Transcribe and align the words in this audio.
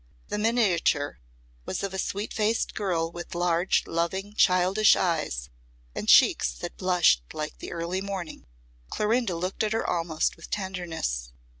The 0.29 0.39
miniature 0.39 1.19
was 1.67 1.83
of 1.83 1.93
a 1.93 1.99
sweet 1.99 2.33
faced 2.33 2.73
girl 2.73 3.11
with 3.11 3.35
large 3.35 3.85
loving 3.85 4.33
childish 4.33 4.95
eyes, 4.95 5.51
and 5.93 6.07
cheeks 6.07 6.51
that 6.53 6.75
blushed 6.75 7.21
like 7.33 7.59
the 7.59 7.71
early 7.71 8.01
morning. 8.01 8.47
Clorinda 8.89 9.35
looked 9.35 9.61
at 9.63 9.73
her 9.73 9.87
almost 9.87 10.37
with 10.37 10.49
tenderness. 10.49 11.33